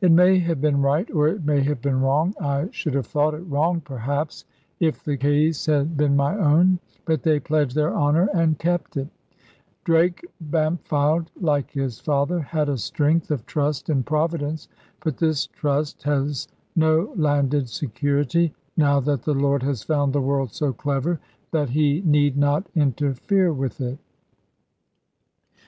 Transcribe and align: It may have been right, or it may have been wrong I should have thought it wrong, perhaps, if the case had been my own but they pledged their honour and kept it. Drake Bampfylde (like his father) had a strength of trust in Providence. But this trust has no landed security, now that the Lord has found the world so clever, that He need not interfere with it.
It 0.00 0.12
may 0.12 0.38
have 0.38 0.60
been 0.60 0.80
right, 0.80 1.10
or 1.10 1.26
it 1.26 1.44
may 1.44 1.60
have 1.62 1.82
been 1.82 2.00
wrong 2.00 2.36
I 2.40 2.68
should 2.70 2.94
have 2.94 3.08
thought 3.08 3.34
it 3.34 3.44
wrong, 3.50 3.80
perhaps, 3.80 4.44
if 4.78 5.02
the 5.02 5.16
case 5.16 5.66
had 5.66 5.96
been 5.96 6.14
my 6.14 6.38
own 6.38 6.78
but 7.04 7.24
they 7.24 7.40
pledged 7.40 7.74
their 7.74 7.92
honour 7.92 8.28
and 8.32 8.60
kept 8.60 8.96
it. 8.96 9.08
Drake 9.82 10.24
Bampfylde 10.40 11.26
(like 11.40 11.72
his 11.72 11.98
father) 11.98 12.38
had 12.38 12.68
a 12.68 12.78
strength 12.78 13.32
of 13.32 13.44
trust 13.44 13.90
in 13.90 14.04
Providence. 14.04 14.68
But 15.02 15.16
this 15.16 15.48
trust 15.48 16.04
has 16.04 16.46
no 16.76 17.12
landed 17.16 17.68
security, 17.68 18.54
now 18.76 19.00
that 19.00 19.22
the 19.22 19.34
Lord 19.34 19.64
has 19.64 19.82
found 19.82 20.12
the 20.12 20.20
world 20.20 20.52
so 20.52 20.72
clever, 20.72 21.18
that 21.50 21.70
He 21.70 22.02
need 22.06 22.36
not 22.36 22.68
interfere 22.76 23.52
with 23.52 23.80
it. 23.80 23.98